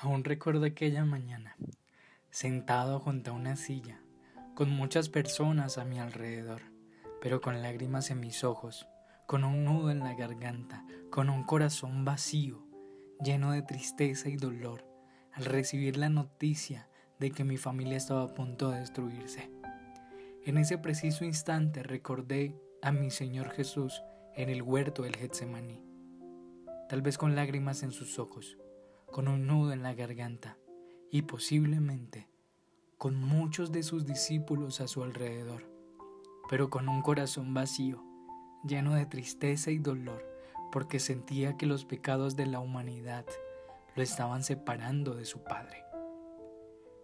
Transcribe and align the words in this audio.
Aún 0.00 0.22
recuerdo 0.22 0.64
aquella 0.64 1.04
mañana, 1.04 1.56
sentado 2.30 3.00
junto 3.00 3.32
a 3.32 3.34
una 3.34 3.56
silla, 3.56 4.00
con 4.54 4.70
muchas 4.70 5.08
personas 5.08 5.76
a 5.76 5.84
mi 5.84 5.98
alrededor, 5.98 6.62
pero 7.20 7.40
con 7.40 7.62
lágrimas 7.62 8.12
en 8.12 8.20
mis 8.20 8.44
ojos, 8.44 8.86
con 9.26 9.42
un 9.42 9.64
nudo 9.64 9.90
en 9.90 9.98
la 9.98 10.14
garganta, 10.14 10.86
con 11.10 11.28
un 11.28 11.42
corazón 11.42 12.04
vacío, 12.04 12.64
lleno 13.24 13.50
de 13.50 13.62
tristeza 13.62 14.28
y 14.28 14.36
dolor, 14.36 14.84
al 15.32 15.46
recibir 15.46 15.96
la 15.96 16.10
noticia 16.10 16.88
de 17.18 17.32
que 17.32 17.42
mi 17.42 17.56
familia 17.56 17.96
estaba 17.96 18.22
a 18.22 18.34
punto 18.34 18.70
de 18.70 18.78
destruirse. 18.78 19.50
En 20.44 20.58
ese 20.58 20.78
preciso 20.78 21.24
instante 21.24 21.82
recordé 21.82 22.54
a 22.82 22.92
mi 22.92 23.10
Señor 23.10 23.50
Jesús 23.50 24.00
en 24.36 24.48
el 24.48 24.62
huerto 24.62 25.02
del 25.02 25.16
Getsemaní, 25.16 25.82
tal 26.88 27.02
vez 27.02 27.18
con 27.18 27.34
lágrimas 27.34 27.82
en 27.82 27.90
sus 27.90 28.20
ojos 28.20 28.58
con 29.10 29.28
un 29.28 29.46
nudo 29.46 29.72
en 29.72 29.82
la 29.82 29.94
garganta 29.94 30.56
y 31.10 31.22
posiblemente 31.22 32.28
con 32.98 33.14
muchos 33.14 33.70
de 33.70 33.82
sus 33.82 34.06
discípulos 34.06 34.80
a 34.80 34.88
su 34.88 35.02
alrededor, 35.02 35.70
pero 36.50 36.68
con 36.68 36.88
un 36.88 37.00
corazón 37.00 37.54
vacío, 37.54 38.02
lleno 38.64 38.94
de 38.94 39.06
tristeza 39.06 39.70
y 39.70 39.78
dolor, 39.78 40.26
porque 40.72 40.98
sentía 40.98 41.56
que 41.56 41.66
los 41.66 41.84
pecados 41.84 42.34
de 42.34 42.46
la 42.46 42.58
humanidad 42.60 43.24
lo 43.94 44.02
estaban 44.02 44.42
separando 44.42 45.14
de 45.14 45.24
su 45.24 45.44
Padre. 45.44 45.84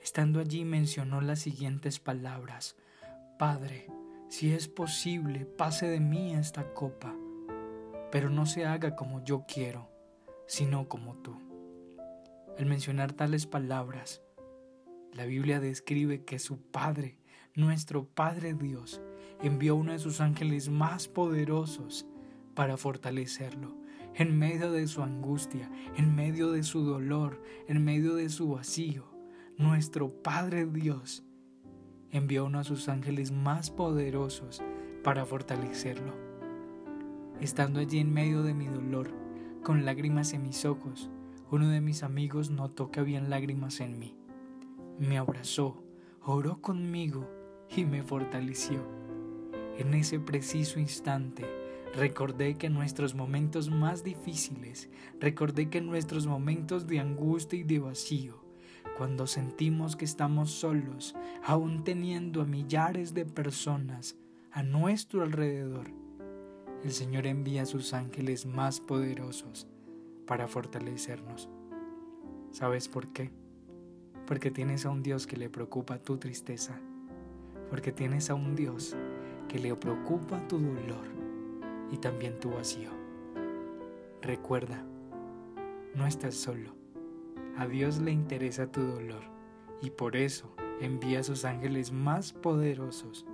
Estando 0.00 0.40
allí 0.40 0.64
mencionó 0.64 1.20
las 1.20 1.40
siguientes 1.40 1.98
palabras, 1.98 2.76
Padre, 3.38 3.88
si 4.28 4.52
es 4.52 4.68
posible, 4.68 5.44
pase 5.44 5.88
de 5.88 5.98
mí 5.98 6.34
esta 6.34 6.72
copa, 6.72 7.14
pero 8.12 8.30
no 8.30 8.46
se 8.46 8.64
haga 8.64 8.94
como 8.94 9.24
yo 9.24 9.44
quiero, 9.46 9.88
sino 10.46 10.88
como 10.88 11.16
tú. 11.16 11.49
Al 12.60 12.66
mencionar 12.66 13.14
tales 13.14 13.46
palabras, 13.46 14.20
la 15.14 15.24
Biblia 15.24 15.60
describe 15.60 16.26
que 16.26 16.38
su 16.38 16.60
Padre, 16.60 17.16
nuestro 17.54 18.04
Padre 18.04 18.52
Dios, 18.52 19.00
envió 19.42 19.76
uno 19.76 19.92
de 19.92 19.98
sus 19.98 20.20
ángeles 20.20 20.68
más 20.68 21.08
poderosos 21.08 22.04
para 22.54 22.76
fortalecerlo 22.76 23.78
en 24.14 24.38
medio 24.38 24.72
de 24.72 24.86
su 24.88 25.02
angustia, 25.02 25.70
en 25.96 26.14
medio 26.14 26.52
de 26.52 26.62
su 26.62 26.82
dolor, 26.84 27.42
en 27.66 27.82
medio 27.82 28.14
de 28.14 28.28
su 28.28 28.50
vacío. 28.50 29.06
Nuestro 29.56 30.12
Padre 30.22 30.66
Dios 30.66 31.24
envió 32.10 32.44
uno 32.44 32.58
de 32.58 32.64
sus 32.64 32.90
ángeles 32.90 33.32
más 33.32 33.70
poderosos 33.70 34.62
para 35.02 35.24
fortalecerlo. 35.24 36.12
Estando 37.40 37.80
allí 37.80 38.00
en 38.00 38.12
medio 38.12 38.42
de 38.42 38.52
mi 38.52 38.66
dolor, 38.66 39.14
con 39.62 39.86
lágrimas 39.86 40.34
en 40.34 40.42
mis 40.42 40.66
ojos, 40.66 41.10
uno 41.50 41.68
de 41.68 41.80
mis 41.80 42.04
amigos 42.04 42.50
notó 42.50 42.92
que 42.92 43.00
habían 43.00 43.28
lágrimas 43.28 43.80
en 43.80 43.98
mí. 43.98 44.14
Me 45.00 45.18
abrazó, 45.18 45.82
oró 46.22 46.60
conmigo 46.60 47.28
y 47.74 47.84
me 47.84 48.04
fortaleció. 48.04 48.86
En 49.76 49.94
ese 49.94 50.20
preciso 50.20 50.78
instante 50.78 51.44
recordé 51.96 52.54
que 52.54 52.68
en 52.68 52.74
nuestros 52.74 53.16
momentos 53.16 53.68
más 53.68 54.04
difíciles, 54.04 54.90
recordé 55.18 55.68
que 55.68 55.78
en 55.78 55.86
nuestros 55.86 56.24
momentos 56.26 56.86
de 56.86 57.00
angustia 57.00 57.58
y 57.58 57.64
de 57.64 57.80
vacío, 57.80 58.44
cuando 58.96 59.26
sentimos 59.26 59.96
que 59.96 60.04
estamos 60.04 60.52
solos, 60.52 61.16
aún 61.44 61.82
teniendo 61.82 62.42
a 62.42 62.44
millares 62.44 63.12
de 63.12 63.24
personas 63.24 64.16
a 64.52 64.62
nuestro 64.62 65.22
alrededor, 65.22 65.90
el 66.84 66.92
Señor 66.92 67.26
envía 67.26 67.62
a 67.62 67.66
sus 67.66 67.92
ángeles 67.92 68.46
más 68.46 68.80
poderosos 68.80 69.66
para 70.30 70.46
fortalecernos. 70.46 71.48
¿Sabes 72.52 72.86
por 72.86 73.08
qué? 73.08 73.32
Porque 74.28 74.52
tienes 74.52 74.86
a 74.86 74.90
un 74.90 75.02
Dios 75.02 75.26
que 75.26 75.36
le 75.36 75.50
preocupa 75.50 75.98
tu 75.98 76.18
tristeza, 76.18 76.78
porque 77.68 77.90
tienes 77.90 78.30
a 78.30 78.36
un 78.36 78.54
Dios 78.54 78.96
que 79.48 79.58
le 79.58 79.74
preocupa 79.74 80.46
tu 80.46 80.60
dolor 80.60 81.08
y 81.90 81.96
también 81.96 82.38
tu 82.38 82.50
vacío. 82.50 82.90
Recuerda, 84.22 84.84
no 85.96 86.06
estás 86.06 86.36
solo. 86.36 86.76
A 87.56 87.66
Dios 87.66 87.98
le 87.98 88.12
interesa 88.12 88.70
tu 88.70 88.82
dolor 88.82 89.24
y 89.82 89.90
por 89.90 90.14
eso 90.14 90.54
envía 90.80 91.18
a 91.18 91.24
sus 91.24 91.44
ángeles 91.44 91.90
más 91.90 92.32
poderosos 92.32 93.26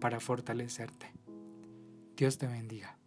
para 0.00 0.20
fortalecerte. 0.20 1.12
Dios 2.16 2.38
te 2.38 2.46
bendiga. 2.46 2.99